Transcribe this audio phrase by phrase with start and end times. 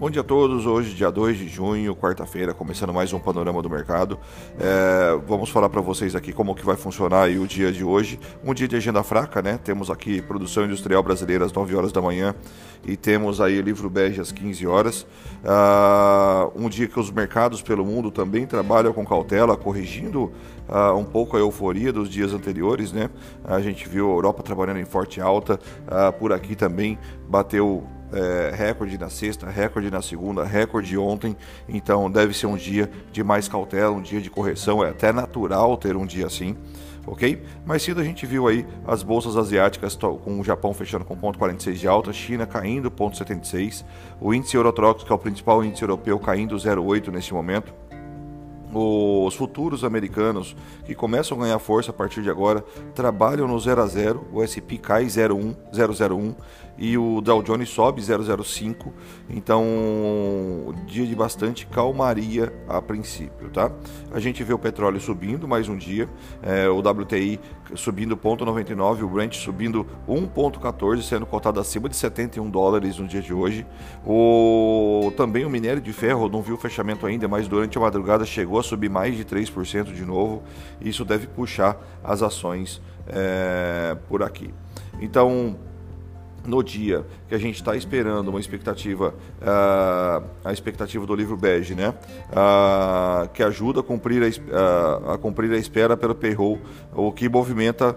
[0.00, 3.68] Bom dia a todos, hoje dia 2 de junho, quarta-feira, começando mais um panorama do
[3.68, 4.18] mercado.
[4.58, 8.18] É, vamos falar para vocês aqui como que vai funcionar o dia de hoje.
[8.42, 9.60] Um dia de agenda fraca, né?
[9.62, 12.34] Temos aqui produção industrial brasileira às 9 horas da manhã
[12.82, 15.06] e temos aí livro bege às 15 horas.
[15.44, 20.32] Ah, um dia que os mercados pelo mundo também trabalham com cautela, corrigindo
[20.66, 23.10] ah, um pouco a euforia dos dias anteriores, né?
[23.44, 26.98] A gente viu a Europa trabalhando em forte alta, ah, por aqui também
[27.28, 31.36] bateu é, recorde na sexta, recorde na segunda, recorde ontem.
[31.68, 34.84] Então deve ser um dia de mais cautela, um dia de correção.
[34.84, 36.56] É até natural ter um dia assim,
[37.06, 37.42] ok?
[37.64, 41.38] Mais cedo a gente viu aí as bolsas asiáticas com o Japão fechando com ponto
[41.38, 43.84] 46 de alta, China caindo ponto 76,
[44.20, 47.72] o índice Eurotrox, que é o principal índice europeu, caindo 0,8 nesse momento
[48.72, 52.64] os futuros americanos que começam a ganhar força a partir de agora
[52.94, 56.34] trabalham no 0 a 0, o SP cai 0,1, 001
[56.80, 58.90] e o Dow Jones sobe 0,05.
[59.28, 59.62] Então,
[60.86, 63.70] dia de bastante calmaria a princípio, tá?
[64.10, 66.08] A gente vê o petróleo subindo mais um dia,
[66.42, 67.38] é, o WTI
[67.74, 73.34] subindo 0,99, o Brent subindo 1,14, sendo cotado acima de 71 dólares no dia de
[73.34, 73.66] hoje.
[74.04, 78.58] O também o minério de ferro não viu fechamento ainda, mas durante a madrugada chegou
[78.58, 80.42] a subir mais de 3% de novo.
[80.80, 84.52] Isso deve puxar as ações é, por aqui.
[85.00, 85.56] Então,
[86.44, 91.74] no dia que a gente está esperando uma expectativa, uh, a expectativa do livro bege,
[91.74, 91.94] né?
[92.30, 96.58] Uh, que ajuda a cumprir a, uh, a, cumprir a espera pelo payroll,
[96.94, 97.96] o que movimenta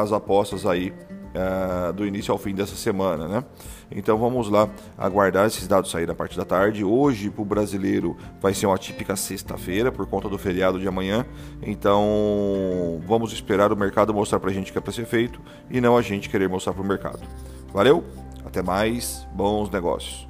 [0.00, 0.90] as apostas aí
[1.94, 3.44] do início ao fim dessa semana, né?
[3.90, 6.82] Então vamos lá aguardar esses dados saírem a partir da tarde.
[6.82, 11.26] Hoje, para o brasileiro, vai ser uma típica sexta-feira por conta do feriado de amanhã.
[11.62, 15.40] Então vamos esperar o mercado mostrar para a gente o que é para ser feito
[15.70, 17.20] e não a gente querer mostrar para o mercado.
[17.72, 18.04] Valeu,
[18.44, 20.29] até mais, bons negócios.